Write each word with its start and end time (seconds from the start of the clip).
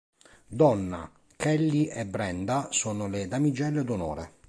Donna, 0.47 1.07
Kelly 1.35 1.85
e 1.85 2.07
Brenda 2.07 2.69
sono 2.71 3.05
le 3.07 3.27
damigelle 3.27 3.83
d'onore. 3.83 4.39